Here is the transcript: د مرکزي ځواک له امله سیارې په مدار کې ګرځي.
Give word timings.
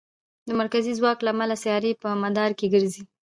د 0.47 0.49
مرکزي 0.61 0.91
ځواک 0.99 1.17
له 1.23 1.29
امله 1.33 1.55
سیارې 1.63 1.91
په 2.01 2.09
مدار 2.23 2.51
کې 2.59 2.67
ګرځي. 2.73 3.03